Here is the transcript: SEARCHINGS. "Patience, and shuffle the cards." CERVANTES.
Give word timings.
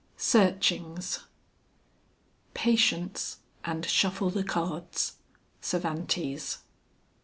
SEARCHINGS. 0.17 1.25
"Patience, 2.55 3.37
and 3.63 3.85
shuffle 3.85 4.31
the 4.31 4.43
cards." 4.43 5.17
CERVANTES. 5.61 6.63